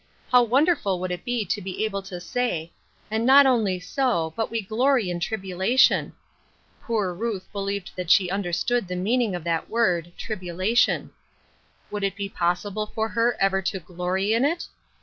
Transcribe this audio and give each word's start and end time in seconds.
How 0.31 0.41
wonderful 0.41 0.99
would 0.99 1.11
it 1.11 1.23
be 1.23 1.45
to 1.45 1.61
be 1.61 1.85
able 1.85 2.01
to 2.01 2.19
say," 2.19 2.71
And 3.11 3.23
not 3.23 3.45
only 3.45 3.79
so, 3.79 4.33
but 4.35 4.49
we 4.49 4.59
glory 4.63 5.11
in 5.11 5.19
tribulation!" 5.19 6.13
Poor 6.83 7.13
Ruth 7.13 7.47
believed 7.51 7.91
that 7.95 8.09
she 8.09 8.31
understood 8.31 8.87
the 8.87 8.95
meaning 8.95 9.35
of 9.35 9.43
that 9.43 9.69
word," 9.69 10.11
tribulation." 10.17 11.11
Would 11.91 12.03
it 12.03 12.15
be 12.15 12.29
possible 12.29 12.87
for 12.87 13.09
her 13.09 13.37
ever 13.39 13.61
to" 13.61 13.79
glory" 13.93 14.33
in 14.33 14.43
it 14.43 14.65